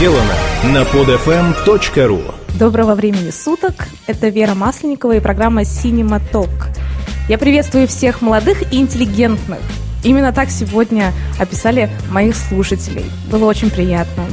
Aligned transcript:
сделано 0.00 0.32
на 0.72 0.78
podfm.ru 0.78 2.34
Доброго 2.58 2.94
времени 2.94 3.28
суток. 3.28 3.74
Это 4.06 4.28
Вера 4.28 4.54
Масленникова 4.54 5.16
и 5.16 5.20
программа 5.20 5.66
«Синема 5.66 6.22
Ток». 6.32 6.48
Я 7.28 7.36
приветствую 7.36 7.86
всех 7.86 8.22
молодых 8.22 8.72
и 8.72 8.78
интеллигентных. 8.78 9.58
Именно 10.02 10.32
так 10.32 10.48
сегодня 10.48 11.12
описали 11.38 11.90
моих 12.10 12.34
слушателей. 12.34 13.04
Было 13.30 13.44
очень 13.44 13.68
приятно. 13.68 14.24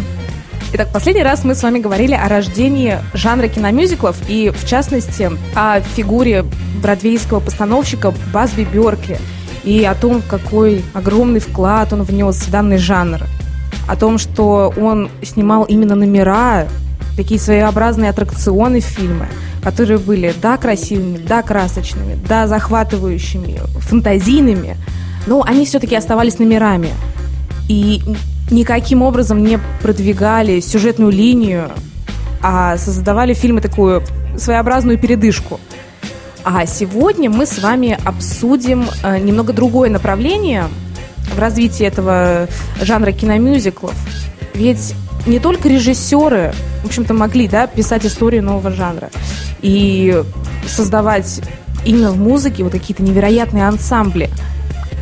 Итак, 0.71 0.87
последний 0.93 1.23
раз 1.23 1.43
мы 1.43 1.53
с 1.53 1.61
вами 1.61 1.79
говорили 1.79 2.13
о 2.13 2.29
рождении 2.29 2.99
жанра 3.13 3.49
киномюзиклов 3.49 4.15
и, 4.29 4.51
в 4.51 4.65
частности, 4.65 5.29
о 5.53 5.81
фигуре 5.81 6.45
бродвейского 6.81 7.41
постановщика 7.41 8.13
Базби 8.31 8.63
Бёркли 8.63 9.19
и 9.65 9.83
о 9.83 9.95
том, 9.95 10.21
какой 10.21 10.85
огромный 10.93 11.41
вклад 11.41 11.91
он 11.91 12.03
внес 12.03 12.37
в 12.37 12.51
данный 12.51 12.77
жанр. 12.77 13.19
О 13.87 13.95
том, 13.95 14.17
что 14.17 14.73
он 14.77 15.09
снимал 15.23 15.63
именно 15.63 15.95
номера, 15.95 16.67
такие 17.15 17.39
своеобразные 17.39 18.09
аттракционы 18.09 18.79
фильмы, 18.79 19.27
которые 19.63 19.97
были, 19.97 20.33
да, 20.41 20.57
красивыми, 20.57 21.17
да, 21.17 21.41
красочными, 21.41 22.17
да, 22.27 22.47
захватывающими, 22.47 23.61
фантазийными, 23.79 24.77
но 25.25 25.43
они 25.43 25.65
все-таки 25.65 25.95
оставались 25.95 26.39
номерами. 26.39 26.89
И 27.67 28.01
никаким 28.51 29.01
образом 29.01 29.43
не 29.43 29.59
продвигали 29.81 30.59
сюжетную 30.59 31.11
линию, 31.11 31.69
а 32.41 32.77
создавали 32.77 33.33
фильмы 33.33 33.61
такую 33.61 34.03
своеобразную 34.37 34.97
передышку. 34.97 35.59
А 36.43 36.65
сегодня 36.65 37.29
мы 37.29 37.45
с 37.45 37.59
вами 37.59 37.97
обсудим 38.05 38.85
э, 39.03 39.19
немного 39.19 39.51
другое 39.51 39.89
направление 39.89 40.65
в 41.33 41.39
развитии 41.39 41.85
этого 41.85 42.47
жанра 42.81 43.11
киномюзиклов. 43.11 43.95
Ведь 44.53 44.95
не 45.25 45.39
только 45.39 45.69
режиссеры, 45.69 46.53
в 46.83 46.87
общем-то, 46.87 47.13
могли 47.13 47.47
да, 47.47 47.67
писать 47.67 48.05
историю 48.05 48.43
нового 48.43 48.71
жанра 48.71 49.09
и 49.61 50.23
создавать 50.67 51.41
именно 51.85 52.11
в 52.11 52.17
музыке 52.17 52.63
вот 52.63 52.71
какие-то 52.71 53.03
невероятные 53.03 53.67
ансамбли. 53.67 54.29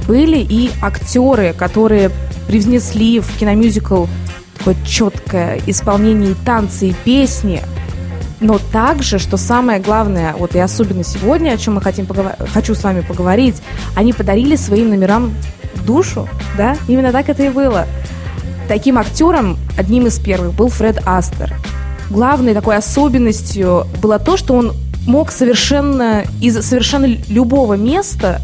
Были 0.08 0.38
и 0.38 0.72
актеры, 0.82 1.54
которые 1.58 2.12
привнесли 2.48 3.20
в 3.20 3.38
киномюзикл 3.38 4.06
такое 4.58 4.76
четкое 4.86 5.62
исполнение 5.68 6.32
и 6.32 6.36
танцы, 6.46 6.90
и 6.90 6.94
песни. 6.94 7.62
Но 8.40 8.60
также, 8.72 9.18
что 9.20 9.38
самое 9.38 9.80
главное, 9.80 10.36
вот 10.36 10.56
и 10.56 10.60
особенно 10.60 11.04
сегодня, 11.04 11.52
о 11.52 11.58
чем 11.58 11.76
мы 11.76 11.82
хотим 11.82 12.06
поговор... 12.06 12.34
хочу 12.54 12.76
с 12.76 12.84
вами 12.84 13.02
поговорить, 13.02 13.56
они 13.96 14.14
подарили 14.14 14.56
своим 14.56 14.90
номерам 14.90 15.34
душу, 15.86 16.28
да? 16.58 16.78
Именно 16.88 17.12
так 17.12 17.30
это 17.30 17.44
и 17.44 17.50
было. 17.50 17.88
Таким 18.68 18.98
актером, 18.98 19.58
одним 19.78 20.08
из 20.08 20.18
первых, 20.20 20.54
был 20.54 20.70
Фред 20.70 21.02
Астер. 21.06 21.54
Главной 22.10 22.54
такой 22.54 22.78
особенностью 22.78 23.86
было 24.02 24.20
то, 24.20 24.38
что 24.38 24.56
он 24.56 24.74
мог 25.08 25.32
совершенно 25.32 26.24
из 26.42 26.60
совершенно 26.66 27.06
любого 27.28 27.76
места 27.76 28.42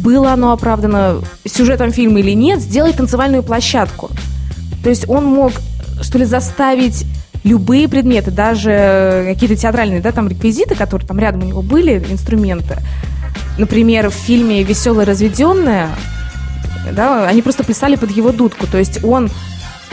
было 0.00 0.32
оно 0.32 0.52
оправдано 0.52 1.22
сюжетом 1.44 1.92
фильма 1.92 2.20
или 2.20 2.32
нет, 2.32 2.60
сделать 2.60 2.96
танцевальную 2.96 3.42
площадку. 3.42 4.10
То 4.82 4.90
есть 4.90 5.08
он 5.08 5.24
мог, 5.24 5.52
что 6.02 6.18
ли, 6.18 6.24
заставить 6.24 7.04
любые 7.44 7.88
предметы, 7.88 8.30
даже 8.30 9.24
какие-то 9.26 9.56
театральные, 9.56 10.00
да, 10.00 10.12
там 10.12 10.28
реквизиты, 10.28 10.74
которые 10.74 11.06
там 11.06 11.18
рядом 11.18 11.42
у 11.42 11.44
него 11.44 11.62
были, 11.62 12.04
инструменты. 12.10 12.78
Например, 13.56 14.10
в 14.10 14.14
фильме 14.14 14.62
«Веселая 14.62 15.06
разведенная», 15.06 15.88
да, 16.92 17.26
они 17.26 17.42
просто 17.42 17.64
плясали 17.64 17.96
под 17.96 18.10
его 18.10 18.32
дудку. 18.32 18.66
То 18.66 18.78
есть 18.78 19.04
он 19.04 19.30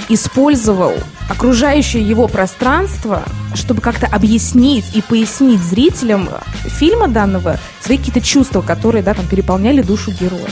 использовал 0.10 0.94
окружающее 1.30 2.08
его 2.08 2.28
пространство, 2.28 3.24
чтобы 3.56 3.82
как-то 3.82 4.08
объяснить 4.08 4.86
и 4.94 5.02
пояснить 5.02 5.62
зрителям 5.62 6.30
фильма 6.66 7.08
данного 7.08 7.58
свои 7.82 7.98
какие-то 7.98 8.22
чувства, 8.22 8.61
которые, 8.61 9.04
да, 9.04 9.14
там, 9.14 9.26
переполняли 9.28 9.82
душу 9.82 10.11
героя. 10.11 10.50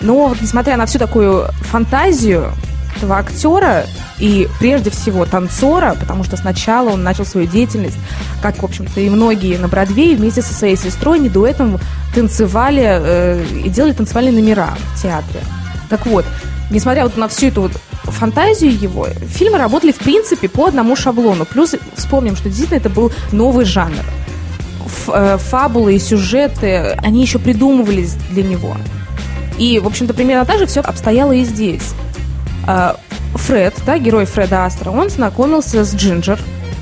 Но 0.00 0.28
вот 0.28 0.40
несмотря 0.40 0.76
на 0.76 0.86
всю 0.86 0.98
такую 0.98 1.46
фантазию 1.70 2.52
этого 3.00 3.16
актера 3.16 3.86
и 4.18 4.46
прежде 4.58 4.90
всего 4.90 5.24
танцора, 5.24 5.96
потому 5.98 6.22
что 6.22 6.36
сначала 6.36 6.90
он 6.90 7.02
начал 7.02 7.24
свою 7.24 7.46
деятельность, 7.46 7.96
как, 8.42 8.62
в 8.62 8.64
общем-то, 8.64 9.00
и 9.00 9.08
многие 9.08 9.56
на 9.56 9.68
Бродвее, 9.68 10.16
вместе 10.16 10.42
со 10.42 10.52
своей 10.52 10.76
сестрой, 10.76 11.18
не 11.18 11.30
дуэтом 11.30 11.78
танцевали 12.14 12.84
э, 12.84 13.44
и 13.64 13.70
делали 13.70 13.92
танцевальные 13.92 14.34
номера 14.34 14.74
в 14.94 15.02
театре. 15.02 15.40
Так 15.88 16.06
вот, 16.06 16.26
несмотря 16.70 17.04
вот 17.04 17.16
на 17.16 17.28
всю 17.28 17.46
эту 17.46 17.62
вот 17.62 17.72
фантазию 18.04 18.78
его, 18.78 19.08
фильмы 19.28 19.56
работали, 19.56 19.92
в 19.92 19.98
принципе, 19.98 20.48
по 20.48 20.66
одному 20.66 20.96
шаблону. 20.96 21.46
Плюс 21.46 21.74
вспомним, 21.96 22.36
что 22.36 22.48
действительно 22.48 22.78
это 22.78 22.90
был 22.90 23.12
новый 23.32 23.64
жанр. 23.64 24.04
Э, 25.08 25.38
фабулы 25.38 25.96
и 25.96 25.98
сюжеты, 25.98 26.98
они 27.02 27.22
еще 27.22 27.38
придумывались 27.38 28.14
для 28.30 28.42
него. 28.42 28.76
И, 29.58 29.78
в 29.78 29.86
общем-то, 29.86 30.14
примерно 30.14 30.44
так 30.44 30.58
же 30.58 30.66
все 30.66 30.80
обстояло 30.80 31.32
и 31.32 31.44
здесь. 31.44 31.94
А, 32.66 32.96
Фред, 33.34 33.74
да, 33.86 33.98
герой 33.98 34.24
Фреда 34.24 34.64
Астра, 34.64 34.90
он 34.90 35.10
знакомился 35.10 35.84
с 35.84 35.94
Джинджер 35.94 36.38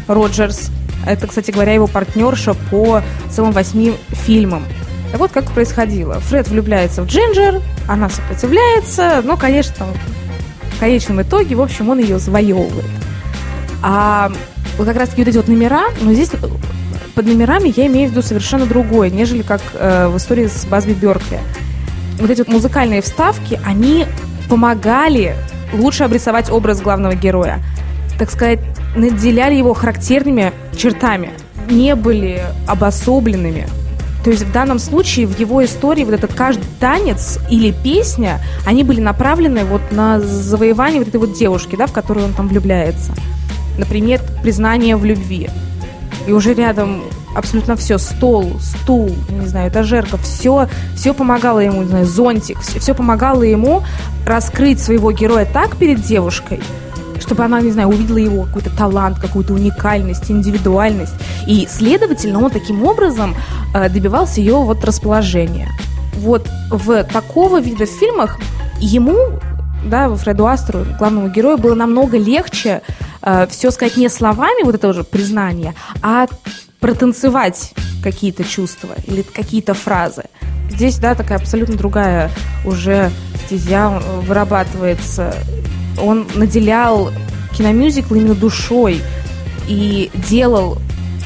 Роджерс. 0.07 0.71
Это, 1.07 1.27
кстати 1.27 1.51
говоря, 1.51 1.73
его 1.73 1.87
партнерша 1.87 2.55
по 2.71 3.03
целым 3.31 3.53
восьми 3.53 3.95
фильмам. 4.11 4.65
Так 5.11 5.21
вот, 5.21 5.31
как 5.31 5.51
происходило. 5.53 6.21
Фред 6.21 6.49
влюбляется 6.49 7.03
в 7.03 7.07
Джинджер, 7.07 7.63
она 7.87 8.11
сопротивляется, 8.11 9.23
но, 9.25 9.37
конечно, 9.37 9.87
в 10.77 10.81
конечном 10.81 11.23
итоге, 11.23 11.57
в 11.57 11.63
общем, 11.63 11.89
он 11.89 11.99
ее 11.99 12.19
завоевывает. 12.19 12.85
А 13.83 14.31
вот 14.77 14.87
как 14.87 14.97
раз-таки 14.97 15.23
вот 15.23 15.29
эти 15.29 15.37
вот 15.37 15.49
номера, 15.49 15.87
но 16.01 16.13
здесь 16.13 16.31
под 17.15 17.27
номерами 17.27 17.73
я 17.75 17.87
имею 17.87 18.09
в 18.09 18.13
виду 18.13 18.23
совершенно 18.23 18.67
другое, 18.67 19.11
нежели 19.11 19.43
как 19.43 19.61
э, 19.75 20.09
в 20.09 20.17
истории 20.17 20.47
с 20.47 20.65
Базби 20.67 20.93
Беркли. 20.93 21.41
Вот 22.19 22.31
эти 22.31 22.39
вот 22.39 22.49
музыкальные 22.49 23.03
вставки, 23.03 23.59
они 23.65 24.07
помогали 24.49 25.35
лучше 25.73 26.05
обрисовать 26.05 26.51
образ 26.51 26.81
главного 26.81 27.15
героя. 27.15 27.63
Так 28.19 28.31
сказать, 28.31 28.61
наделяли 28.97 29.55
его 29.55 29.75
характерными 29.75 30.53
чертами, 30.77 31.31
не 31.71 31.95
были 31.95 32.43
обособленными. 32.67 33.69
То 34.25 34.31
есть 34.31 34.43
в 34.43 34.53
данном 34.53 34.79
случае 34.79 35.27
в 35.27 35.39
его 35.39 35.65
истории 35.65 36.05
вот 36.05 36.15
этот 36.15 36.35
каждый 36.35 36.67
танец 36.81 37.39
или 37.51 37.73
песня, 37.73 38.41
они 38.67 38.83
были 38.83 39.01
направлены 39.01 39.65
вот 39.65 39.81
на 39.93 40.21
завоевание 40.21 40.99
вот 40.99 41.09
этой 41.09 41.19
вот 41.19 41.35
девушки, 41.35 41.77
да, 41.77 41.87
в 41.87 41.93
которую 41.93 42.27
он 42.27 42.33
там 42.33 42.49
влюбляется. 42.49 43.13
Например, 43.79 44.21
признание 44.43 44.97
в 44.97 45.05
любви. 45.05 45.49
И 46.27 46.33
уже 46.33 46.53
рядом 46.53 47.03
абсолютно 47.39 47.77
все, 47.77 47.99
стол, 47.99 48.59
стул, 48.61 49.11
не 49.31 49.47
знаю, 49.47 49.71
этажерка, 49.71 50.17
все, 50.19 50.69
все 50.95 51.15
помогало 51.15 51.61
ему, 51.61 51.83
не 51.83 51.89
знаю, 51.89 52.07
зонтик, 52.07 52.61
все, 52.61 52.81
все 52.81 52.95
помогало 52.95 53.43
ему 53.43 53.83
раскрыть 54.27 54.81
своего 54.81 55.13
героя 55.13 55.47
так 55.47 55.77
перед 55.77 56.03
девушкой, 56.03 56.61
чтобы 57.21 57.45
она, 57.45 57.61
не 57.61 57.71
знаю, 57.71 57.89
увидела 57.89 58.19
его 58.19 58.45
какой-то 58.45 58.71
талант, 58.77 59.19
какую-то 59.19 59.55
уникальность, 59.55 60.31
индивидуальность. 60.31 61.15
И, 61.47 61.67
следовательно, 61.71 62.43
он 62.43 62.51
таким 62.51 62.85
образом 62.85 63.35
э, 63.75 63.89
добивался 63.89 64.41
ее 64.41 64.57
вот 64.57 64.85
расположения. 64.85 65.69
Вот 66.15 66.49
в 66.71 67.05
такого 67.05 67.61
вида 67.61 67.87
фильмах 67.87 68.39
ему, 68.81 69.17
да, 69.85 70.13
Фреду 70.15 70.47
Астру, 70.47 70.85
главному 70.99 71.29
герою, 71.29 71.59
было 71.59 71.75
намного 71.75 72.19
легче 72.19 72.83
э, 73.23 73.47
все 73.49 73.71
сказать 73.71 73.97
не 73.97 74.09
словами, 74.09 74.65
вот 74.65 74.75
это 74.75 74.89
уже 74.89 75.05
признание, 75.05 75.75
а 76.03 76.27
протанцевать 76.81 77.73
какие-то 78.03 78.45
чувства 78.45 78.95
или 79.07 79.23
какие-то 79.23 79.75
фразы. 79.75 80.25
Здесь, 80.71 80.99
да, 80.99 81.15
такая 81.15 81.39
абсолютно 81.39 81.77
другая 81.77 82.31
уже 82.65 83.11
стезя 83.47 84.01
вырабатывается 84.23 85.35
он 86.01 86.27
наделял 86.35 87.11
киномюзикл 87.57 88.15
именно 88.15 88.35
душой 88.35 89.01
и 89.67 90.11
делал 90.15 90.79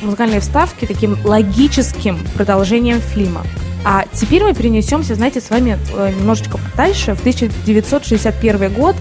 музыкальные 0.03 0.41
вставки 0.41 0.85
таким 0.85 1.17
логическим 1.25 2.19
продолжением 2.35 3.01
фильма. 3.01 3.43
А 3.85 4.05
теперь 4.13 4.43
мы 4.43 4.55
перенесемся, 4.55 5.15
знаете, 5.15 5.41
с 5.41 5.51
вами 5.51 5.79
э, 5.95 6.13
немножечко 6.17 6.59
дальше, 6.77 7.15
в 7.15 7.21
1961 7.21 8.73
год. 8.73 8.97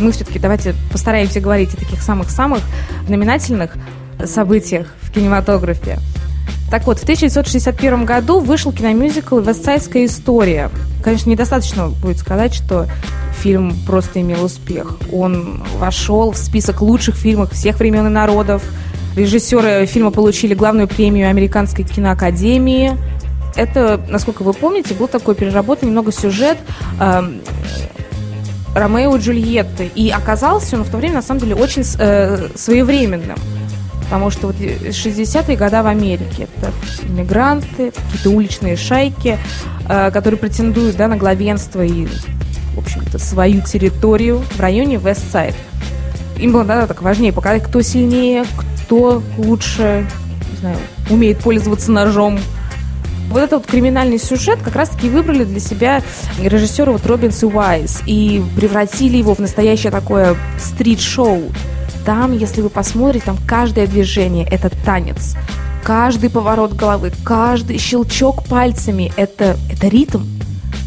Мы 0.00 0.12
все-таки 0.12 0.38
давайте 0.38 0.74
постараемся 0.92 1.40
говорить 1.40 1.72
о 1.74 1.76
таких 1.78 2.02
самых-самых 2.02 2.60
знаменательных 3.06 3.76
событиях 4.26 4.88
в 5.02 5.12
кинематографе. 5.12 5.98
Так 6.70 6.86
вот, 6.86 6.98
в 6.98 7.02
1961 7.02 8.04
году 8.04 8.40
вышел 8.40 8.72
киномюзикл 8.72 9.38
«Вестсайдская 9.38 10.04
история». 10.04 10.70
Конечно, 11.02 11.30
недостаточно 11.30 11.88
будет 11.88 12.18
сказать, 12.18 12.52
что 12.52 12.86
фильм 13.38 13.74
просто 13.86 14.20
имел 14.20 14.44
успех. 14.44 14.98
Он 15.10 15.62
вошел 15.78 16.32
в 16.32 16.36
список 16.36 16.82
лучших 16.82 17.14
фильмов 17.14 17.52
всех 17.52 17.78
времен 17.78 18.06
и 18.06 18.10
народов. 18.10 18.62
Режиссеры 19.16 19.86
фильма 19.86 20.10
получили 20.10 20.54
главную 20.54 20.88
премию 20.88 21.30
Американской 21.30 21.84
киноакадемии. 21.84 22.98
Это, 23.56 24.00
насколько 24.08 24.42
вы 24.42 24.52
помните, 24.52 24.94
был 24.94 25.08
такой 25.08 25.34
переработанный 25.34 25.90
немного 25.90 26.12
сюжет. 26.12 26.58
Эм, 27.00 27.40
Ромео 28.74 29.16
и 29.16 29.20
Джульетты. 29.20 29.90
И 29.94 30.10
оказался 30.10 30.76
он 30.76 30.84
в 30.84 30.90
то 30.90 30.98
время, 30.98 31.14
на 31.14 31.22
самом 31.22 31.40
деле, 31.40 31.54
очень 31.54 31.82
э, 31.98 32.48
своевременным. 32.54 33.38
Потому 34.08 34.30
что 34.30 34.46
вот 34.48 34.56
60-е 34.56 35.56
годы 35.56 35.82
в 35.82 35.86
Америке 35.86 36.48
это 36.56 36.72
иммигранты, 37.06 37.90
какие-то 37.90 38.30
уличные 38.30 38.76
шайки, 38.76 39.38
э, 39.88 40.10
которые 40.10 40.38
претендуют 40.38 40.96
да, 40.96 41.08
на 41.08 41.16
главенство 41.16 41.84
и, 41.84 42.06
в 42.74 42.78
общем-то, 42.78 43.18
свою 43.18 43.60
территорию 43.60 44.38
в 44.38 44.60
районе 44.60 44.96
Вестсайд. 44.96 45.54
Им 46.38 46.52
было 46.52 46.64
да, 46.64 46.86
так 46.86 47.02
важнее 47.02 47.32
показать, 47.32 47.64
кто 47.64 47.82
сильнее, 47.82 48.44
кто 48.80 49.22
лучше 49.36 50.06
не 50.52 50.58
знаю, 50.58 50.78
умеет 51.10 51.38
пользоваться 51.40 51.92
ножом, 51.92 52.38
вот 53.28 53.40
этот 53.40 53.52
вот 53.60 53.66
криминальный 53.66 54.18
сюжет 54.18 54.58
как 54.62 54.74
раз-таки 54.74 55.10
выбрали 55.10 55.44
для 55.44 55.60
себя 55.60 56.02
режиссеры 56.40 56.92
вот 56.92 57.04
Робинс 57.06 57.42
и 57.42 57.46
Уайс 57.46 58.02
и 58.06 58.42
превратили 58.56 59.18
его 59.18 59.34
в 59.34 59.38
настоящее 59.38 59.92
такое 59.92 60.36
стрит-шоу. 60.58 61.50
Там, 62.08 62.32
если 62.32 62.62
вы 62.62 62.70
посмотрите, 62.70 63.26
там 63.26 63.36
каждое 63.46 63.86
движение– 63.86 64.48
это 64.50 64.70
танец. 64.70 65.36
Каждый 65.84 66.30
поворот 66.30 66.72
головы, 66.72 67.12
каждый 67.22 67.76
щелчок 67.76 68.44
пальцами– 68.44 69.12
это, 69.16 69.58
это 69.70 69.88
ритм. 69.88 70.22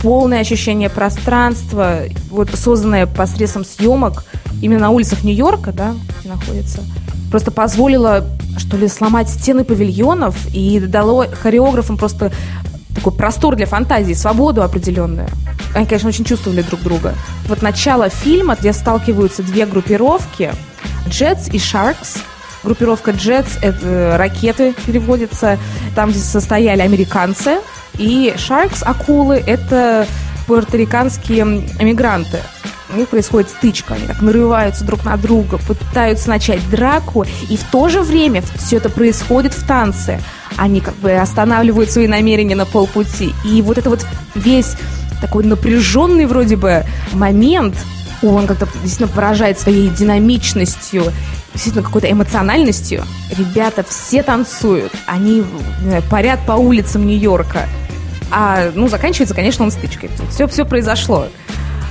Полное 0.02 0.40
ощущение 0.40 0.90
пространства, 0.90 2.06
вот 2.32 2.50
созданное 2.56 3.06
посредством 3.06 3.66
съемок 3.66 4.24
именно 4.64 4.80
на 4.80 4.90
улицах 4.90 5.24
Нью-Йорка, 5.24 5.72
да, 5.74 5.94
где 6.22 6.30
находится, 6.30 6.80
просто 7.30 7.52
позволило 7.52 8.26
что 8.58 8.78
ли, 8.78 8.88
сломать 8.88 9.30
стены 9.30 9.64
павильонов 9.64 10.36
и 10.52 10.80
дало 10.80 11.28
хореографам 11.28 11.98
просто 12.00 12.32
такой 12.96 13.14
простор 13.14 13.56
для 13.56 13.68
фантазии, 13.68 14.14
свободу 14.14 14.64
определенную. 14.64 15.28
Они, 15.76 15.86
конечно, 15.86 16.10
очень 16.10 16.26
чувствовали 16.26 16.64
друг 16.64 16.82
друга. 16.82 17.14
Вот 17.48 17.62
начало 17.62 18.10
фильма, 18.10 18.58
где 18.60 18.74
сталкиваются 18.74 19.44
две 19.44 19.68
группировки, 19.68 20.52
Jets 21.08 21.52
и 21.52 21.58
Sharks. 21.58 22.20
Группировка 22.64 23.12
Jets— 23.12 23.58
это 23.62 23.80
э, 23.82 24.16
ракеты 24.18 24.74
переводится, 24.86 25.58
там, 25.96 26.12
где 26.12 26.20
состояли 26.20 26.82
американцы, 26.82 27.58
и 27.98 28.34
Sharks, 28.36 28.84
акулы— 28.84 29.44
это 29.48 30.08
пуэрториканские 30.48 31.42
эмигранты 31.80 32.40
у 32.94 32.98
них 32.98 33.08
происходит 33.10 33.50
стычка, 33.50 33.94
они 33.96 34.06
так 34.08 34.22
нарываются 34.22 34.84
друг 34.84 35.06
на 35.06 35.18
друга, 35.18 35.58
пытаются 35.58 36.30
начать 36.30 36.68
драку, 36.70 37.26
и 37.50 37.58
в 37.58 37.64
то 37.72 37.90
же 37.90 38.02
время 38.02 38.44
все 38.58 38.78
это 38.78 38.90
происходит 38.90 39.54
в 39.54 39.66
танце. 39.66 40.22
Они 40.58 40.82
как 40.82 40.96
бы 40.96 41.14
останавливают 41.14 41.90
свои 41.90 42.08
намерения 42.08 42.56
на 42.56 42.66
полпути. 42.66 43.34
И 43.46 43.62
вот 43.62 43.78
это 43.78 43.90
вот 43.90 44.06
весь 44.36 44.76
такой 45.22 45.46
напряженный 45.46 46.26
вроде 46.26 46.58
бы 46.58 46.84
момент, 47.14 47.76
он 48.22 48.48
как-то 48.48 48.68
действительно 48.82 49.08
поражает 49.08 49.60
своей 49.60 49.90
динамичностью, 49.90 51.12
действительно 51.54 51.84
какой-то 51.84 52.12
эмоциональностью. 52.12 53.04
Ребята 53.36 53.84
все 53.88 54.24
танцуют, 54.24 54.94
они 55.06 55.44
знаю, 55.82 56.04
парят 56.10 56.40
по 56.46 56.54
улицам 56.54 57.06
Нью-Йорка. 57.08 57.68
А, 58.32 58.72
ну, 58.76 58.88
заканчивается, 58.88 59.36
конечно, 59.36 59.66
он 59.66 59.72
стычкой. 59.72 60.10
Все, 60.30 60.48
все 60.48 60.66
произошло. 60.66 61.28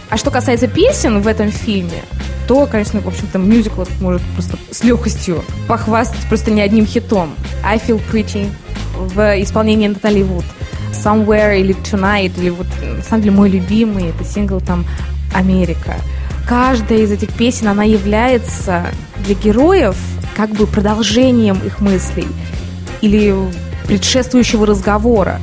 А 0.08 0.16
что 0.16 0.30
касается 0.30 0.66
песен 0.66 1.20
в 1.20 1.26
этом 1.28 1.50
фильме, 1.52 2.02
то, 2.48 2.66
конечно, 2.66 3.00
в 3.00 3.06
общем-то, 3.06 3.38
мюзикл 3.38 3.84
может 4.00 4.22
просто 4.34 4.56
с 4.72 4.82
легкостью 4.82 5.44
похвастать 5.68 6.20
просто 6.28 6.50
не 6.50 6.60
одним 6.60 6.86
хитом. 6.86 7.34
I 7.62 7.78
Feel 7.78 8.00
Pretty 8.10 8.50
в 8.96 9.40
исполнении 9.40 9.86
Натали 9.86 10.22
Вуд. 10.22 10.44
Somewhere 10.92 11.60
или 11.60 11.74
Tonight, 11.76 12.32
или 12.38 12.50
вот, 12.50 12.66
на 12.82 13.02
самом 13.02 13.22
деле, 13.22 13.36
мой 13.36 13.50
любимый, 13.50 14.10
это 14.10 14.24
сингл 14.24 14.60
там 14.60 14.84
«Америка». 15.32 15.94
Каждая 16.50 16.98
из 16.98 17.12
этих 17.12 17.32
песен, 17.32 17.68
она 17.68 17.84
является 17.84 18.86
для 19.24 19.36
героев 19.36 19.96
как 20.36 20.50
бы 20.50 20.66
продолжением 20.66 21.60
их 21.64 21.80
мыслей 21.80 22.26
или 23.00 23.32
предшествующего 23.86 24.66
разговора. 24.66 25.40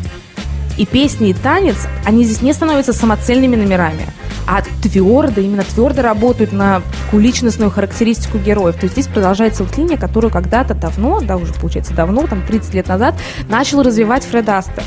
И 0.78 0.86
песни, 0.86 1.30
и 1.30 1.34
танец, 1.34 1.78
они 2.04 2.26
здесь 2.26 2.42
не 2.42 2.52
становятся 2.52 2.92
самоцельными 2.92 3.56
номерами– 3.56 4.06
а 4.48 4.62
твердо, 4.82 5.42
именно 5.42 5.64
твердо 5.64 6.02
работают 6.02 6.54
на 6.54 6.82
такую 7.04 7.22
личностную 7.22 7.70
характеристику 7.70 8.38
героев. 8.38 8.76
То 8.76 8.86
есть 8.86 8.94
здесь 8.94 9.08
продолжается 9.08 9.64
вот 9.66 9.78
линия, 9.78 9.98
которую 9.98 10.32
когда-то 10.32 10.74
давно, 10.74 11.20
да, 11.20 11.36
уже 11.36 11.54
получается 11.54 11.94
давно, 11.94 12.26
там 12.28 12.42
30 12.42 12.74
лет 12.74 12.88
назад, 12.88 13.16
начал 13.50 13.84
развивать 13.84 14.24
Фред 14.24 14.48
Астер. 14.48 14.84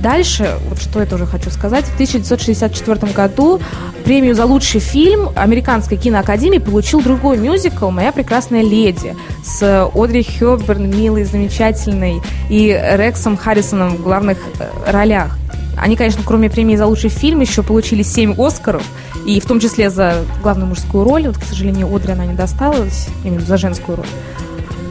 Дальше, 0.00 0.56
вот 0.68 0.80
что 0.80 1.00
я 1.00 1.06
тоже 1.06 1.26
хочу 1.26 1.50
сказать, 1.50 1.84
в 1.84 1.94
1964 1.94 3.12
году 3.12 3.60
премию 4.04 4.34
за 4.34 4.46
лучший 4.46 4.80
фильм 4.80 5.28
Американской 5.36 5.98
киноакадемии 5.98 6.58
получил 6.58 7.02
другой 7.02 7.36
мюзикл 7.36 7.90
«Моя 7.90 8.10
прекрасная 8.10 8.62
леди» 8.62 9.14
с 9.44 9.90
Одри 9.94 10.22
Хёбберн, 10.22 10.88
милой, 10.88 11.24
замечательной, 11.24 12.22
и 12.48 12.68
Рексом 12.94 13.36
Харрисоном 13.36 13.96
в 13.96 14.02
главных 14.02 14.38
э, 14.58 14.68
ролях. 14.90 15.36
Они, 15.76 15.96
конечно, 15.96 16.22
кроме 16.24 16.48
премии 16.48 16.76
за 16.76 16.86
лучший 16.86 17.10
фильм, 17.10 17.40
еще 17.40 17.62
получили 17.62 18.02
7 18.02 18.34
Оскаров, 18.38 18.82
и 19.26 19.38
в 19.38 19.44
том 19.44 19.60
числе 19.60 19.90
за 19.90 20.24
главную 20.42 20.68
мужскую 20.68 21.04
роль. 21.04 21.26
Вот, 21.26 21.36
к 21.36 21.44
сожалению, 21.44 21.94
Одри 21.94 22.12
она 22.12 22.24
не 22.24 22.34
досталась, 22.34 23.08
именно 23.22 23.42
за 23.42 23.58
женскую 23.58 23.96
роль. 23.96 24.06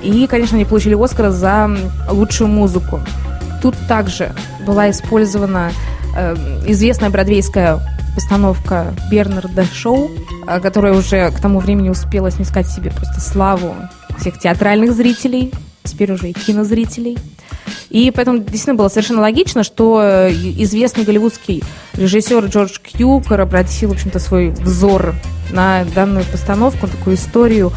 И, 0.04 0.28
конечно, 0.28 0.56
они 0.56 0.66
получили 0.66 0.94
Оскар 0.94 1.32
за 1.32 1.68
лучшую 2.10 2.48
музыку. 2.48 3.02
Тут 3.62 3.76
также 3.88 4.34
была 4.66 4.90
использована 4.90 5.72
э, 6.16 6.36
известная 6.68 7.10
бродвейская 7.10 7.80
постановка 8.16 8.94
Бернарда 9.12 9.66
Шоу, 9.66 10.12
э, 10.48 10.60
которая 10.60 10.94
уже 10.94 11.32
к 11.32 11.40
тому 11.40 11.60
времени 11.60 11.90
успела 11.90 12.32
снискать 12.32 12.68
себе 12.68 12.92
просто 12.92 13.20
славу 13.20 13.76
всех 14.20 14.40
театральных 14.40 14.94
зрителей, 14.94 15.52
теперь 15.84 16.12
уже 16.12 16.30
и 16.30 16.34
кинозрителей. 16.34 17.18
И 17.90 18.12
поэтому 18.12 18.40
действительно 18.40 18.76
было 18.76 18.90
совершенно 18.90 19.22
логично, 19.22 19.64
что 19.64 20.02
э, 20.02 20.32
известный 20.32 21.04
голливудский 21.04 21.64
режиссер 21.94 22.46
Джордж 22.46 22.78
Кьюкер 22.80 23.42
обратил, 23.42 23.90
в 23.90 23.94
общем-то, 23.94 24.20
свой 24.20 24.50
взор 24.50 25.16
на 25.52 25.84
данную 25.96 26.26
постановку, 26.26 26.88
такую 26.88 27.16
историю 27.16 27.72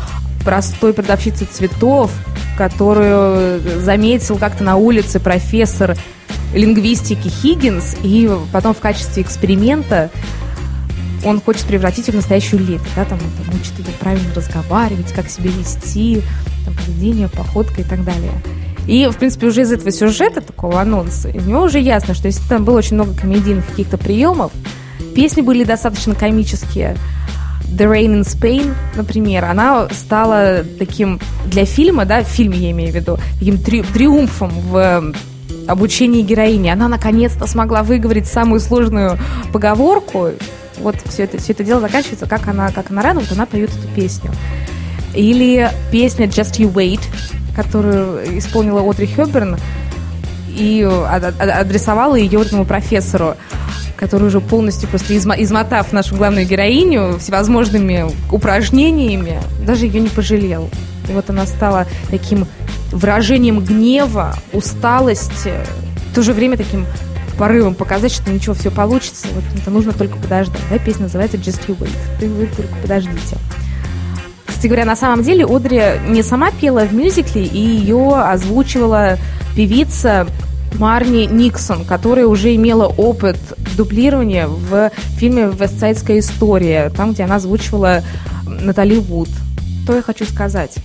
простой 0.44 0.92
продавщицы 0.92 1.44
цветов, 1.44 2.10
которую 2.56 3.60
заметил 3.80 4.36
как-то 4.36 4.64
на 4.64 4.76
улице 4.76 5.20
профессор 5.20 5.96
лингвистики 6.54 7.28
Хиггинс, 7.28 7.96
и 8.02 8.30
потом 8.52 8.74
в 8.74 8.78
качестве 8.78 9.22
эксперимента 9.22 10.10
он 11.24 11.40
хочет 11.40 11.64
превратить 11.66 12.08
ее 12.08 12.12
в 12.12 12.16
настоящую 12.16 12.60
леди, 12.66 12.82
да, 12.96 13.04
там, 13.04 13.18
там 13.18 13.54
учит 13.54 13.78
ее 13.78 13.94
правильно 14.00 14.34
разговаривать, 14.34 15.12
как 15.12 15.30
себя 15.30 15.50
вести, 15.50 16.22
там, 16.64 16.74
поведение, 16.74 17.28
походка 17.28 17.80
и 17.80 17.84
так 17.84 18.04
далее. 18.04 18.32
И, 18.86 19.06
в 19.06 19.16
принципе, 19.16 19.46
уже 19.46 19.62
из 19.62 19.72
этого 19.72 19.92
сюжета, 19.92 20.40
такого 20.40 20.80
анонса, 20.80 21.28
из 21.28 21.46
него 21.46 21.62
уже 21.62 21.78
ясно, 21.78 22.14
что 22.14 22.26
если 22.26 22.46
там 22.48 22.64
было 22.64 22.78
очень 22.78 22.96
много 22.96 23.14
комедийных 23.14 23.66
каких-то 23.66 23.96
приемов, 23.96 24.50
песни 25.14 25.40
были 25.40 25.62
достаточно 25.62 26.14
комические. 26.14 26.96
The 27.76 27.90
Rain 27.90 28.20
in 28.20 28.24
Spain, 28.24 28.74
например, 28.96 29.46
она 29.46 29.88
стала 29.90 30.64
таким 30.78 31.20
для 31.46 31.64
фильма, 31.64 32.04
да, 32.04 32.22
в 32.22 32.26
фильме 32.26 32.58
я 32.58 32.70
имею 32.72 32.92
в 32.92 32.94
виду, 32.94 33.18
таким 33.38 33.58
три, 33.58 33.82
триумфом 33.82 34.50
в 34.50 35.14
обучении 35.66 36.22
героини. 36.22 36.68
Она 36.68 36.88
наконец-то 36.88 37.46
смогла 37.46 37.82
выговорить 37.82 38.26
самую 38.26 38.60
сложную 38.60 39.18
поговорку. 39.52 40.30
Вот 40.78 40.96
все 41.06 41.24
это, 41.24 41.38
все 41.38 41.52
это 41.52 41.64
дело 41.64 41.80
заканчивается, 41.80 42.26
как 42.26 42.46
она, 42.48 42.70
как 42.70 42.90
она 42.90 43.02
рано, 43.02 43.20
вот 43.20 43.32
она 43.32 43.46
поет 43.46 43.70
эту 43.70 43.88
песню. 43.94 44.30
Или 45.14 45.70
песня 45.90 46.26
Just 46.26 46.58
You 46.58 46.72
Wait, 46.72 47.00
которую 47.54 48.38
исполнила 48.38 48.88
Одри 48.88 49.06
Хёберн, 49.06 49.56
и 50.54 50.82
адресовала 50.82 52.16
ее 52.16 52.42
этому 52.42 52.64
профессору, 52.64 53.36
который 54.02 54.26
уже 54.26 54.40
полностью 54.40 54.88
просто 54.88 55.16
измотав 55.16 55.92
нашу 55.92 56.16
главную 56.16 56.44
героиню 56.44 57.20
всевозможными 57.20 58.06
упражнениями, 58.32 59.40
даже 59.64 59.86
ее 59.86 60.00
не 60.00 60.08
пожалел. 60.08 60.68
И 61.08 61.12
вот 61.12 61.30
она 61.30 61.46
стала 61.46 61.86
таким 62.10 62.48
выражением 62.90 63.60
гнева, 63.60 64.34
усталости, 64.52 65.52
в 66.10 66.14
то 66.16 66.22
же 66.22 66.32
время 66.32 66.56
таким 66.56 66.84
порывом 67.38 67.76
показать, 67.76 68.10
что 68.10 68.32
ничего, 68.32 68.56
все 68.56 68.72
получится, 68.72 69.28
вот 69.36 69.44
это 69.56 69.70
нужно 69.70 69.92
только 69.92 70.16
подождать. 70.16 70.60
Да, 70.68 70.78
песня 70.78 71.02
называется 71.02 71.36
Just 71.36 71.68
You 71.68 71.78
Wait. 71.78 71.96
Вы, 72.18 72.26
вы 72.26 72.46
только 72.46 72.74
подождите. 72.82 73.36
Кстати 74.46 74.66
говоря, 74.66 74.84
на 74.84 74.96
самом 74.96 75.22
деле 75.22 75.46
Одри 75.46 75.80
не 76.08 76.24
сама 76.24 76.50
пела 76.50 76.80
в 76.86 76.92
мюзикле, 76.92 77.44
и 77.44 77.56
ее 77.56 78.16
озвучивала 78.16 79.16
певица 79.54 80.26
Марни 80.78 81.26
Никсон, 81.26 81.84
которая 81.84 82.26
уже 82.26 82.54
имела 82.54 82.86
опыт 82.86 83.36
дублирования 83.76 84.46
в 84.46 84.90
фильме 85.16 85.46
«Вестсайдская 85.46 86.18
история», 86.18 86.90
там, 86.90 87.12
где 87.12 87.24
она 87.24 87.36
озвучивала 87.36 88.02
Натали 88.46 88.96
Вуд. 88.98 89.28
Что 89.84 89.96
я 89.96 90.02
хочу 90.02 90.24
сказать? 90.24 90.76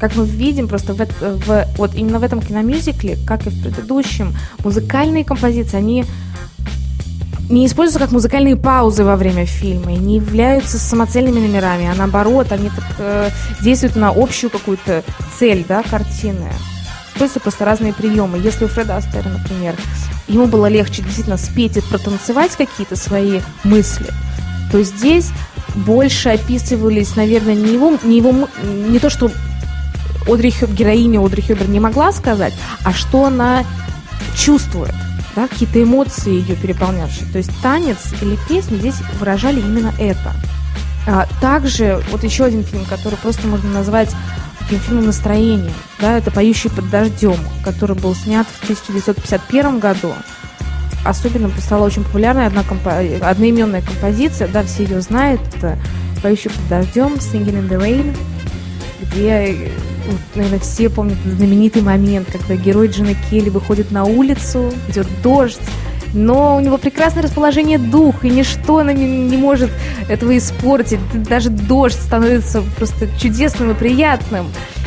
Как 0.00 0.16
мы 0.16 0.24
видим, 0.24 0.66
просто 0.66 0.94
в, 0.94 0.98
в, 0.98 1.66
вот 1.76 1.94
именно 1.94 2.18
в 2.18 2.22
этом 2.22 2.40
киномюзикле, 2.40 3.18
как 3.26 3.46
и 3.46 3.50
в 3.50 3.62
предыдущем, 3.62 4.34
музыкальные 4.64 5.24
композиции, 5.24 5.76
они 5.76 6.04
не 7.50 7.66
используются 7.66 7.98
как 7.98 8.12
музыкальные 8.12 8.56
паузы 8.56 9.04
во 9.04 9.16
время 9.16 9.44
фильма, 9.44 9.92
и 9.92 9.98
не 9.98 10.16
являются 10.16 10.78
самоцельными 10.78 11.40
номерами, 11.40 11.86
а 11.86 11.94
наоборот, 11.94 12.52
они 12.52 12.70
так 12.70 12.84
э, 12.98 13.30
действуют 13.60 13.96
на 13.96 14.10
общую 14.10 14.50
какую-то 14.50 15.02
цель, 15.38 15.64
да, 15.68 15.82
картины. 15.82 16.48
Используются 17.08 17.40
просто 17.40 17.64
разные 17.64 17.92
приемы. 17.92 18.38
Если 18.38 18.64
у 18.64 18.68
Фреда 18.68 18.96
Астера, 18.96 19.28
например, 19.28 19.74
ему 20.30 20.46
было 20.46 20.66
легче 20.66 21.02
действительно 21.02 21.36
спеть 21.36 21.76
и 21.76 21.80
протанцевать 21.80 22.56
какие-то 22.56 22.96
свои 22.96 23.40
мысли, 23.64 24.06
то 24.70 24.82
здесь 24.82 25.30
больше 25.74 26.30
описывались, 26.30 27.16
наверное, 27.16 27.54
не 27.54 27.72
его, 27.72 27.96
не 28.02 28.18
его, 28.18 28.48
не 28.62 28.98
то, 28.98 29.10
что 29.10 29.30
Одри 30.26 30.50
Хёб, 30.50 30.70
героиня 30.70 31.24
Одри 31.24 31.42
Хёбер 31.42 31.68
не 31.68 31.80
могла 31.80 32.12
сказать, 32.12 32.54
а 32.84 32.92
что 32.92 33.26
она 33.26 33.64
чувствует, 34.36 34.94
да, 35.34 35.48
какие-то 35.48 35.82
эмоции 35.82 36.32
ее 36.32 36.56
переполнявшие. 36.56 37.30
То 37.32 37.38
есть 37.38 37.50
танец 37.62 37.98
или 38.20 38.38
песня 38.48 38.76
здесь 38.76 38.96
выражали 39.18 39.60
именно 39.60 39.92
это. 39.98 40.34
А, 41.06 41.26
также 41.40 42.02
вот 42.10 42.24
еще 42.24 42.44
один 42.44 42.62
фильм, 42.62 42.84
который 42.84 43.16
просто 43.16 43.46
можно 43.46 43.70
назвать 43.70 44.10
фильмом 44.68 45.06
настроения, 45.06 45.72
да, 46.00 46.18
это 46.18 46.30
«Поющий 46.30 46.70
под 46.70 46.88
дождем», 46.90 47.36
который 47.64 47.96
был 47.96 48.14
снят 48.14 48.46
в 48.46 48.62
1951 48.64 49.78
году. 49.78 50.12
Особенно 51.04 51.50
стала 51.60 51.86
очень 51.86 52.04
популярная 52.04 52.46
одна 52.46 52.62
компо... 52.62 52.98
одноименная 53.22 53.82
композиция, 53.82 54.48
да, 54.48 54.62
все 54.62 54.84
ее 54.84 55.00
знают, 55.00 55.40
это 55.56 55.78
«Поющий 56.22 56.50
под 56.50 56.68
дождем», 56.68 57.14
«Singing 57.14 57.60
in 57.60 57.68
the 57.68 57.80
Rain», 57.80 58.16
где 59.00 59.72
наверное, 60.34 60.58
все 60.58 60.88
помнят 60.88 61.18
знаменитый 61.24 61.82
момент, 61.82 62.28
когда 62.30 62.56
герой 62.56 62.88
Джина 62.88 63.14
Келли 63.28 63.48
выходит 63.48 63.90
на 63.90 64.04
улицу, 64.04 64.72
идет 64.88 65.06
дождь, 65.22 65.60
но 66.12 66.56
у 66.56 66.60
него 66.60 66.78
прекрасное 66.78 67.22
расположение 67.22 67.78
духа, 67.78 68.26
и 68.26 68.30
ничто 68.30 68.82
не, 68.82 69.28
не 69.28 69.36
может 69.36 69.70
этого 70.08 70.36
испортить. 70.36 71.00
Даже 71.14 71.50
дождь 71.50 71.98
становится 71.98 72.62
просто 72.76 73.08
чудесным 73.18 73.70
и 73.70 73.74
приятным. 73.74 74.46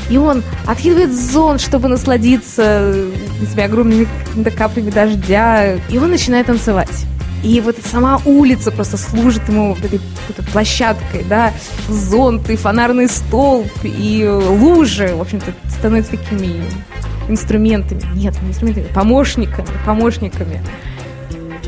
И 0.10 0.18
он 0.18 0.44
откидывает 0.66 1.14
зон, 1.14 1.60
чтобы 1.60 1.88
насладиться 1.88 2.94
этими 3.42 3.64
огромными 3.64 4.08
каплями 4.56 4.90
дождя, 4.90 5.76
и 5.76 5.98
он 5.98 6.12
начинает 6.12 6.48
танцевать. 6.48 7.06
И 7.44 7.60
вот 7.60 7.76
сама 7.84 8.22
улица 8.26 8.72
просто 8.72 8.98
служит 8.98 9.48
ему 9.50 9.76
этой, 9.84 10.00
этой 10.30 10.46
площадкой, 10.52 11.26
да, 11.28 11.52
зонт 11.90 12.50
и 12.50 12.56
фонарный 12.56 13.10
столб 13.10 13.68
и 13.84 14.26
лужи, 14.26 15.14
в 15.14 15.22
общем-то, 15.22 15.54
становятся 15.70 16.12
такими 16.12 16.64
инструментами. 17.28 18.02
Нет, 18.16 18.42
не 18.42 18.50
инструментами, 18.50 18.88
помощниками, 18.94 19.68
помощниками. 19.86 20.62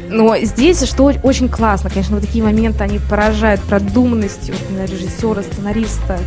Но 0.09 0.37
здесь, 0.37 0.83
что 0.83 1.11
очень 1.23 1.49
классно, 1.49 1.89
конечно, 1.89 2.15
вот 2.15 2.25
такие 2.25 2.43
моменты, 2.43 2.83
они 2.83 2.99
поражают 2.99 3.61
продуманностью 3.61 4.55
режиссера, 4.87 5.41
сценариста, 5.41 6.19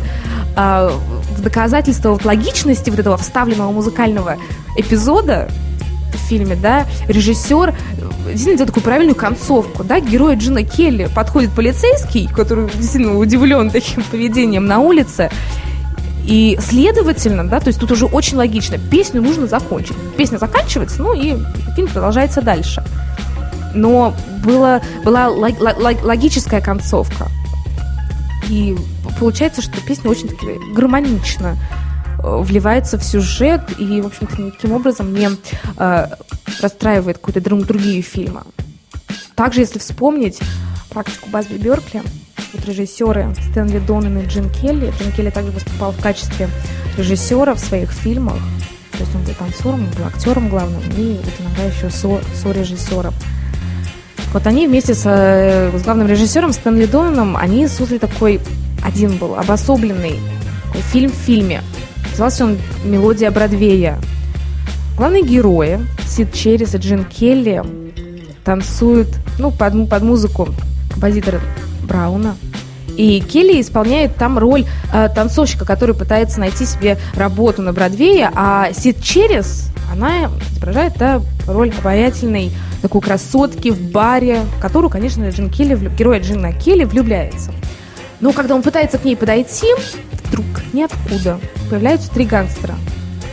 э, 0.55 0.91
в 1.37 1.41
доказательство 1.41 2.11
вот, 2.11 2.25
логичности 2.25 2.89
вот 2.89 2.99
этого 2.99 3.17
вставленного 3.17 3.71
музыкального 3.71 4.37
эпизода, 4.75 5.49
в 6.13 6.17
фильме, 6.27 6.55
да, 6.55 6.85
режиссер 7.07 7.75
действительно 8.27 8.57
делает 8.57 8.67
такую 8.67 8.83
правильную 8.83 9.15
концовку, 9.15 9.83
да, 9.83 9.99
герой 9.99 10.35
Джина 10.35 10.63
Келли 10.63 11.09
подходит 11.13 11.51
полицейский, 11.51 12.27
который 12.27 12.69
действительно 12.69 13.17
удивлен 13.17 13.69
таким 13.69 14.03
поведением 14.03 14.65
на 14.65 14.79
улице, 14.79 15.29
и, 16.25 16.59
следовательно, 16.61 17.47
да, 17.47 17.59
то 17.59 17.67
есть 17.67 17.79
тут 17.79 17.91
уже 17.91 18.05
очень 18.05 18.37
логично, 18.37 18.77
песню 18.77 19.21
нужно 19.21 19.47
закончить. 19.47 19.95
Песня 20.15 20.37
заканчивается, 20.37 21.01
ну 21.01 21.13
и 21.13 21.37
фильм 21.75 21.87
продолжается 21.87 22.41
дальше. 22.41 22.83
Но 23.73 24.13
было, 24.43 24.81
была 25.03 25.29
логическая 25.29 26.61
концовка. 26.61 27.27
И 28.49 28.75
получается, 29.19 29.61
что 29.61 29.79
песня 29.81 30.09
очень-таки 30.09 30.47
гармонично 30.73 31.57
Э, 32.21 32.41
вливается 32.41 32.97
в 32.97 33.03
сюжет 33.03 33.61
и, 33.77 34.01
в 34.01 34.07
общем-то, 34.07 34.41
никаким 34.41 34.73
образом 34.73 35.13
не 35.13 35.29
э, 35.77 36.07
расстраивает 36.61 37.17
какую-то 37.17 37.41
драматургию 37.41 38.03
фильма. 38.03 38.43
Также, 39.35 39.61
если 39.61 39.79
вспомнить 39.79 40.39
практику 40.89 41.29
Базби 41.29 41.55
Беркли, 41.55 42.01
вот 42.53 42.65
режиссеры 42.65 43.33
Стэнли 43.51 43.79
Доннен 43.79 44.19
и 44.19 44.25
Джин 44.25 44.49
Келли. 44.49 44.91
Джин 44.99 45.11
Келли 45.13 45.29
также 45.29 45.51
выступал 45.51 45.91
в 45.91 46.01
качестве 46.01 46.49
режиссера 46.97 47.53
в 47.53 47.59
своих 47.59 47.91
фильмах. 47.91 48.37
То 48.91 48.99
есть 48.99 49.15
он 49.15 49.23
был 49.23 49.33
танцором, 49.35 49.85
он 49.85 49.91
был 49.91 50.05
актером 50.05 50.49
главным 50.49 50.81
и 50.97 51.19
вот 51.23 51.33
иногда 51.39 51.63
еще 51.63 51.89
со, 51.89 52.19
со 52.35 52.51
режиссером. 52.51 53.13
Вот 54.33 54.45
они 54.45 54.67
вместе 54.67 54.93
с, 54.93 55.03
э, 55.05 55.77
с 55.77 55.81
главным 55.83 56.07
режиссером 56.07 56.53
Стэнли 56.53 56.85
Донном, 56.85 57.35
они 57.35 57.67
создали 57.67 57.97
такой, 57.97 58.39
один 58.83 59.17
был 59.17 59.35
обособленный 59.35 60.19
такой 60.67 60.81
фильм 60.81 61.11
в 61.11 61.15
фильме. 61.15 61.61
Назывался 62.11 62.45
он 62.45 62.57
«Мелодия 62.83 63.31
Бродвея». 63.31 63.99
Главные 64.97 65.23
герои, 65.23 65.79
Сид 66.05 66.33
Черрис 66.33 66.75
и 66.75 66.77
Джин 66.77 67.05
Келли, 67.05 67.63
танцуют 68.43 69.07
ну, 69.37 69.51
под, 69.51 69.89
под 69.89 70.03
музыку 70.03 70.49
композитора 70.91 71.39
Брауна. 71.83 72.35
И 72.97 73.21
Келли 73.21 73.61
исполняет 73.61 74.15
там 74.15 74.37
роль 74.37 74.65
э, 74.93 75.07
танцовщика, 75.15 75.65
который 75.65 75.95
пытается 75.95 76.39
найти 76.39 76.65
себе 76.65 76.97
работу 77.15 77.61
на 77.61 77.71
Бродвее, 77.71 78.29
а 78.35 78.73
Сид 78.73 79.01
Черрис, 79.01 79.69
она 79.91 80.29
изображает 80.51 80.93
да, 80.97 81.21
роль 81.47 81.73
обаятельной 81.77 82.51
такой 82.81 83.01
красотки 83.01 83.69
в 83.69 83.91
баре, 83.91 84.41
в 84.57 84.61
которую, 84.61 84.89
конечно, 84.89 85.27
Джин 85.29 85.49
Келли, 85.49 85.75
герой 85.97 86.19
Джина 86.19 86.53
Келли 86.53 86.85
влюбляется. 86.85 87.51
Но 88.19 88.33
когда 88.33 88.55
он 88.55 88.61
пытается 88.61 88.97
к 88.97 89.05
ней 89.05 89.15
подойти, 89.15 89.67
вдруг 90.25 90.45
ниоткуда 90.73 91.39
появляются 91.69 92.11
три 92.11 92.25
гангстера, 92.25 92.75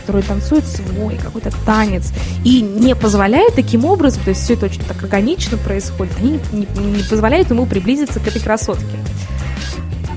которые 0.01 0.23
танцуют 0.23 0.65
свой 0.65 1.17
какой-то 1.17 1.51
танец 1.65 2.11
и 2.43 2.61
не 2.61 2.95
позволяют 2.95 3.55
таким 3.55 3.85
образом, 3.85 4.23
то 4.23 4.29
есть 4.29 4.43
все 4.43 4.53
это 4.53 4.65
очень 4.65 4.81
так 4.83 5.01
органично 5.03 5.57
происходит, 5.57 6.13
они 6.17 6.39
не, 6.51 6.67
не, 6.77 6.91
не 6.97 7.03
позволяют 7.03 7.49
ему 7.49 7.65
приблизиться 7.65 8.19
к 8.19 8.27
этой 8.27 8.41
красотке. 8.41 8.85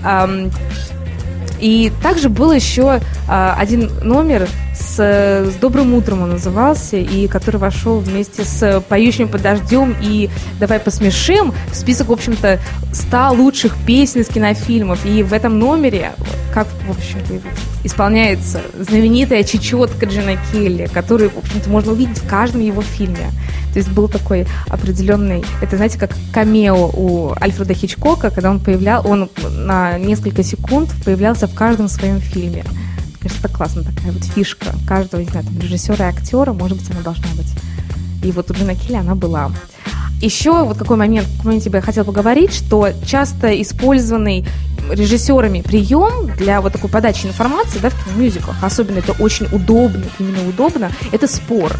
Um, 0.04 0.52
и 1.58 1.92
также 2.02 2.30
был 2.30 2.52
еще 2.52 3.00
uh, 3.28 3.54
один 3.56 3.90
номер 4.02 4.48
с, 4.90 4.98
с 4.98 5.54
«Добрым 5.56 5.94
утром» 5.94 6.22
он 6.22 6.30
назывался, 6.30 6.96
и 6.96 7.28
который 7.28 7.58
вошел 7.58 7.98
вместе 8.00 8.44
с 8.44 8.82
«Поющим 8.88 9.28
под 9.28 9.42
дождем» 9.42 9.96
и 10.00 10.28
«Давай 10.58 10.80
посмешим» 10.80 11.54
в 11.72 11.76
список, 11.76 12.08
в 12.08 12.12
общем-то, 12.12 12.58
100 12.92 13.30
лучших 13.32 13.76
песен 13.86 14.22
из 14.22 14.28
кинофильмов. 14.28 15.04
И 15.06 15.22
в 15.22 15.32
этом 15.32 15.58
номере, 15.58 16.12
как, 16.52 16.66
в 16.86 16.90
общем-то, 16.90 17.40
исполняется 17.84 18.60
знаменитая 18.78 19.44
чечетка 19.44 20.06
Джина 20.06 20.36
Келли, 20.50 20.88
которую, 20.92 21.30
в 21.30 21.38
общем-то, 21.38 21.70
можно 21.70 21.92
увидеть 21.92 22.18
в 22.18 22.28
каждом 22.28 22.60
его 22.60 22.82
фильме. 22.82 23.30
То 23.72 23.78
есть 23.78 23.90
был 23.90 24.08
такой 24.08 24.46
определенный, 24.68 25.44
это, 25.62 25.76
знаете, 25.76 25.98
как 25.98 26.10
камео 26.32 26.90
у 26.92 27.32
Альфреда 27.40 27.74
Хичкока, 27.74 28.30
когда 28.30 28.50
он 28.50 28.58
появлял, 28.58 29.06
он 29.06 29.30
на 29.50 29.98
несколько 29.98 30.42
секунд 30.42 30.90
появлялся 31.04 31.46
в 31.46 31.54
каждом 31.54 31.88
своем 31.88 32.20
фильме 32.20 32.64
кажется, 33.20 33.46
это 33.46 33.54
классно, 33.54 33.84
такая 33.84 34.12
вот 34.12 34.24
фишка 34.24 34.66
каждого, 34.86 35.20
не 35.20 35.28
знаю, 35.28 35.46
там, 35.46 35.58
режиссера 35.58 36.06
и 36.06 36.08
актера, 36.08 36.52
может 36.52 36.78
быть, 36.78 36.90
она 36.90 37.00
должна 37.00 37.28
быть. 37.36 37.48
И 38.22 38.32
вот 38.32 38.50
у 38.50 38.54
Джина 38.54 38.74
Келли 38.74 38.96
она 38.96 39.14
была. 39.14 39.50
Еще 40.20 40.64
вот 40.64 40.76
какой 40.76 40.98
момент, 40.98 41.26
бы 41.42 41.76
я 41.76 41.80
хотела 41.80 42.04
поговорить, 42.04 42.52
что 42.52 42.88
часто 43.06 43.60
использованный 43.62 44.46
режиссерами 44.90 45.62
прием 45.62 46.30
для 46.36 46.60
вот 46.60 46.72
такой 46.72 46.90
подачи 46.90 47.26
информации 47.26 47.78
да, 47.78 47.90
в 47.90 48.04
киномюзиклах, 48.04 48.56
особенно 48.62 48.98
это 48.98 49.12
очень 49.12 49.46
удобно, 49.46 50.04
именно 50.18 50.46
удобно, 50.46 50.90
это 51.12 51.26
спор. 51.26 51.74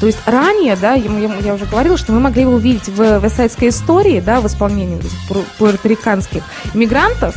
То 0.00 0.06
есть 0.06 0.18
ранее, 0.26 0.76
да, 0.76 0.92
я, 0.92 1.10
я 1.38 1.54
уже 1.54 1.64
говорила, 1.64 1.96
что 1.96 2.12
мы 2.12 2.20
могли 2.20 2.42
его 2.42 2.52
увидеть 2.52 2.88
в 2.88 3.18
вестсайдской 3.20 3.68
истории, 3.68 4.20
да, 4.20 4.40
в 4.42 4.46
исполнении 4.46 4.98
этих 4.98 5.46
пуэрториканских 5.58 6.42
иммигрантов 6.74 7.34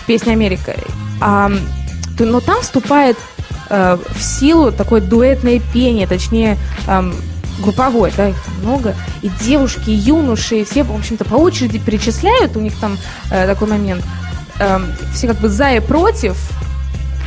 в 0.00 0.06
песне 0.06 0.32
«Америка». 0.32 0.76
А 1.20 1.50
но 2.24 2.40
там 2.40 2.62
вступает 2.62 3.16
э, 3.70 3.98
в 4.10 4.22
силу 4.22 4.72
такое 4.72 5.00
дуэтное 5.00 5.60
пение, 5.72 6.06
точнее, 6.06 6.58
э, 6.86 7.12
групповое, 7.60 8.12
да, 8.16 8.28
их 8.28 8.36
много, 8.62 8.94
и 9.22 9.30
девушки, 9.40 9.90
и 9.90 9.94
юноши, 9.94 10.60
и 10.60 10.64
все, 10.64 10.84
в 10.84 10.94
общем-то, 10.94 11.24
по 11.24 11.34
очереди 11.34 11.78
перечисляют, 11.78 12.56
у 12.56 12.60
них 12.60 12.78
там 12.78 12.96
э, 13.30 13.46
такой 13.46 13.68
момент, 13.68 14.04
все 15.14 15.28
как 15.28 15.38
бы 15.38 15.48
за 15.48 15.74
и 15.74 15.80
против, 15.80 16.36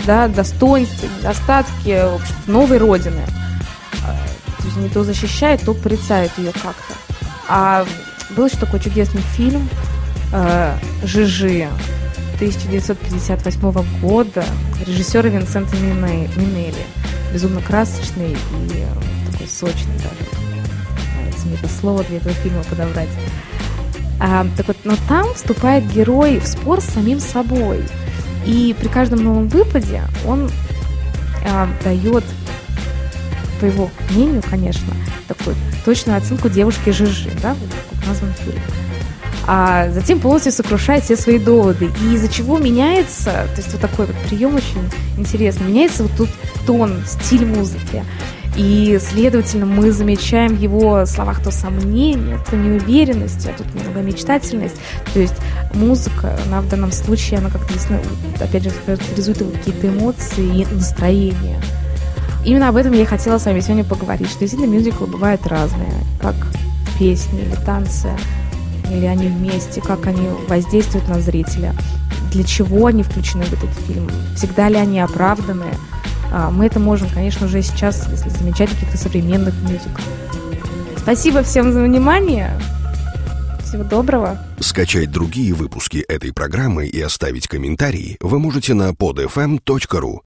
да, 0.06 0.28
достоинства, 0.28 1.08
недостатки, 1.08 1.90
в 1.90 2.16
общем 2.16 2.36
новой 2.48 2.78
родины. 2.78 3.22
Э, 4.06 4.16
то 4.58 4.66
есть 4.66 4.78
они 4.78 4.90
то 4.90 5.04
защищают, 5.04 5.62
то 5.62 5.74
порицают 5.74 6.32
ее 6.38 6.52
как-то. 6.52 6.94
А 7.48 7.86
был 8.32 8.48
еще 8.48 8.58
такой 8.58 8.80
чудесный 8.80 9.22
фильм 9.36 9.68
э, 10.34 10.78
«Жижи», 11.04 11.68
1958 12.42 14.02
года 14.02 14.44
режиссера 14.88 15.30
Винсента 15.30 15.76
Минелли. 15.76 16.74
Безумно 17.32 17.62
красочный 17.62 18.32
и 18.32 19.32
такой 19.32 19.48
сочный 19.48 19.94
даже. 19.98 20.32
пытаться 21.42 21.48
мне 21.48 21.56
это 21.56 21.68
слово 21.68 22.04
для 22.04 22.18
этого 22.18 22.34
фильма 22.34 22.64
подобрать. 22.64 23.10
А, 24.20 24.48
так 24.58 24.68
вот, 24.68 24.78
но 24.86 24.96
там 25.08 25.32
вступает 25.36 25.86
герой 25.92 26.40
в 26.40 26.48
спор 26.48 26.82
с 26.82 26.86
самим 26.86 27.20
собой. 27.20 27.84
И 28.46 28.76
при 28.80 28.88
каждом 28.88 29.24
новом 29.24 29.48
выпаде 29.48 30.02
он 30.26 30.50
а, 31.46 31.70
дает, 31.84 32.24
по 33.60 33.66
его 33.66 33.92
мнению, 34.10 34.42
конечно, 34.48 34.94
такую 35.28 35.56
точную 35.86 36.18
оценку 36.18 36.50
девушки 36.50 36.90
Жижи, 36.90 37.30
да, 37.40 37.54
вот 37.54 37.70
как 37.92 38.08
назван 38.08 38.34
фильм. 38.34 38.81
А 39.54 39.90
затем 39.90 40.22
полностью 40.22 40.54
сокрушает 40.54 41.04
все 41.04 41.18
свои 41.18 41.38
доводы. 41.38 41.92
И 42.02 42.14
из-за 42.16 42.30
чего 42.30 42.58
меняется, 42.58 43.32
то 43.54 43.58
есть 43.58 43.74
вот 43.74 43.82
такой 43.82 44.06
вот 44.06 44.16
прием 44.30 44.56
очень 44.56 44.90
интересный, 45.18 45.68
меняется 45.68 46.04
вот 46.04 46.14
тут 46.18 46.30
тон, 46.66 47.04
стиль 47.06 47.46
музыки. 47.46 48.06
И, 48.56 48.98
следовательно, 49.02 49.66
мы 49.66 49.92
замечаем 49.92 50.56
в 50.56 50.62
его 50.62 51.06
словах 51.06 51.44
то 51.44 51.52
сомнение, 51.52 52.40
то 52.50 52.56
неуверенность, 52.56 53.46
а 53.46 53.52
тут 53.52 53.68
немного 53.76 54.00
мечтательность. 54.00 54.76
То 55.14 55.20
есть 55.20 55.36
музыка, 55.74 56.40
она 56.48 56.62
в 56.62 56.70
данном 56.70 56.94
случае, 56.94 57.40
она 57.40 57.50
как-то, 57.50 57.74
опять 58.42 58.64
же, 58.64 58.72
характеризует 58.86 59.42
его 59.42 59.52
какие-то 59.52 59.90
эмоции 59.90 60.62
и 60.62 60.66
настроения. 60.74 61.62
Именно 62.46 62.70
об 62.70 62.78
этом 62.78 62.94
я 62.94 63.02
и 63.02 63.06
хотела 63.06 63.38
с 63.38 63.46
вами 63.46 63.60
сегодня 63.60 63.84
поговорить, 63.84 64.30
что 64.30 64.40
действительно 64.40 64.72
мюзиклы 64.72 65.08
бывают 65.08 65.46
разные, 65.46 65.92
как 66.22 66.36
песни 66.98 67.42
или 67.42 67.56
танцы, 67.66 68.12
или 68.92 69.06
они 69.06 69.28
вместе, 69.28 69.82
как 69.82 70.08
они 70.08 70.30
воздействуют 70.48 71.08
на 71.08 71.22
зрителя, 71.22 71.74
для 72.32 72.44
чего 72.44 72.88
они 72.88 73.04
включены 73.04 73.44
в 73.44 73.54
этот 73.54 73.72
фильм, 73.88 74.10
всегда 74.36 74.70
ли 74.70 74.76
они 74.76 75.00
оправданы, 75.00 75.74
а, 76.32 76.50
мы 76.50 76.66
это 76.66 76.80
можем, 76.80 77.10
конечно, 77.10 77.46
уже 77.46 77.62
сейчас, 77.62 78.08
если 78.10 78.30
замечать 78.30 78.70
каких-то 78.70 78.98
современных 78.98 79.54
мюзиклов. 79.64 80.08
Спасибо 80.98 81.44
всем 81.44 81.74
за 81.74 81.84
внимание. 81.84 82.58
Всего 83.64 83.84
доброго. 83.84 84.38
Скачать 84.60 85.12
другие 85.12 85.54
выпуски 85.54 85.98
этой 86.08 86.34
программы 86.34 86.88
и 86.88 87.02
оставить 87.02 87.48
комментарии 87.48 88.18
вы 88.20 88.40
можете 88.40 88.74
на 88.74 88.92
podfm.ru. 88.92 90.20